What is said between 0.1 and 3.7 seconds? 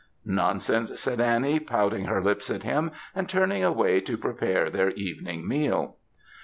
"Nonsense!" said Annie, pouting her lips at him, and turning